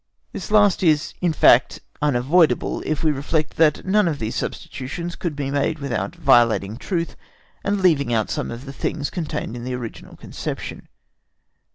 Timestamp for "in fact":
1.21-1.79